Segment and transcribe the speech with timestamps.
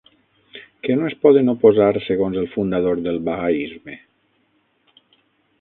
[0.87, 3.99] Què no es poden oposar segons el fundador del bahaisme?